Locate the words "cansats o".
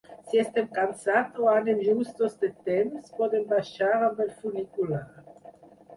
0.77-1.49